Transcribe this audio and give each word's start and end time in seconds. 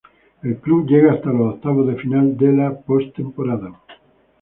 El 0.41 0.57
Club 0.57 0.87
llega 0.89 1.13
hasta 1.13 1.29
los 1.29 1.53
octavos 1.53 1.85
de 1.85 1.93
final 1.95 2.35
de 2.35 2.51
la 2.51 2.75
postemporada. 2.75 3.71